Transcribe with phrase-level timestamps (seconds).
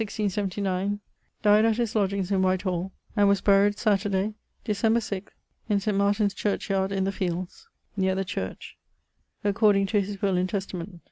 [0.01, 0.99] ],1679,
[1.43, 5.31] dyed at his lodgeings in Whitehall, and was buried Saturday, December 6,
[5.69, 5.95] in St.
[5.95, 8.77] Martyn's churchyard[XXII.] in the Fields, neer the church,
[9.43, 10.99] according to his will and testament.